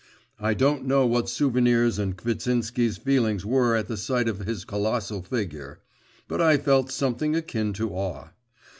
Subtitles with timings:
[0.39, 5.21] I don't know what Souvenir's and Kvitsinsky's feelings were at the sight of his colossal
[5.21, 5.79] figure;
[6.27, 8.29] but I felt something akin to awe.